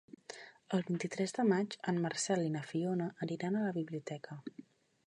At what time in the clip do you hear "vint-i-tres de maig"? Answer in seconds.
0.87-1.77